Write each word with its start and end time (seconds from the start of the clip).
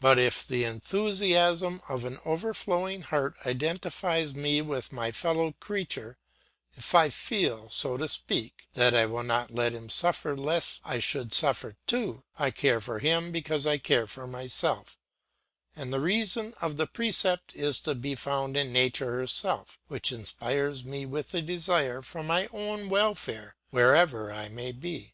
But 0.00 0.18
if 0.18 0.46
the 0.46 0.64
enthusiasm 0.64 1.82
of 1.90 2.06
an 2.06 2.18
overflowing 2.24 3.02
heart 3.02 3.36
identifies 3.44 4.34
me 4.34 4.62
with 4.62 4.92
my 4.94 5.10
fellow 5.10 5.52
creature, 5.60 6.16
if 6.72 6.94
I 6.94 7.10
feel, 7.10 7.68
so 7.68 7.98
to 7.98 8.08
speak, 8.08 8.66
that 8.72 8.94
I 8.94 9.04
will 9.04 9.22
not 9.24 9.50
let 9.50 9.74
him 9.74 9.90
suffer 9.90 10.34
lest 10.34 10.80
I 10.86 11.00
should 11.00 11.34
suffer 11.34 11.76
too, 11.86 12.24
I 12.38 12.50
care 12.50 12.80
for 12.80 12.98
him 13.00 13.30
because 13.30 13.66
I 13.66 13.76
care 13.76 14.06
for 14.06 14.26
myself, 14.26 14.96
and 15.76 15.92
the 15.92 16.00
reason 16.00 16.54
of 16.62 16.78
the 16.78 16.86
precept 16.86 17.54
is 17.54 17.80
found 18.16 18.56
in 18.56 18.72
nature 18.72 19.12
herself, 19.12 19.78
which 19.88 20.12
inspires 20.12 20.82
me 20.82 21.04
with 21.04 21.28
the 21.28 21.42
desire 21.42 22.00
for 22.00 22.22
my 22.22 22.46
own 22.52 22.88
welfare 22.88 23.54
wherever 23.68 24.32
I 24.32 24.48
may 24.48 24.72
be. 24.72 25.12